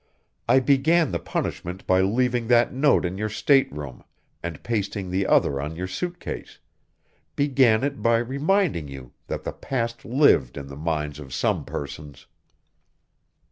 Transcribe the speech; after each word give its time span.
I 0.49 0.59
began 0.59 1.11
the 1.11 1.19
punishment 1.19 1.85
by 1.85 2.01
leaving 2.01 2.47
that 2.47 2.73
note 2.73 3.05
in 3.05 3.19
your 3.19 3.29
stateroom 3.29 4.03
and 4.41 4.63
pasting 4.63 5.11
the 5.11 5.27
other 5.27 5.61
on 5.61 5.75
your 5.75 5.85
suit 5.85 6.19
case, 6.19 6.57
began 7.35 7.83
it 7.83 8.01
by 8.01 8.17
reminding 8.17 8.87
you 8.87 9.11
that 9.27 9.43
the 9.43 9.53
past 9.53 10.03
lived 10.03 10.57
in 10.57 10.65
the 10.65 10.75
minds 10.75 11.19
of 11.19 11.35
some 11.35 11.65
persons. 11.65 12.25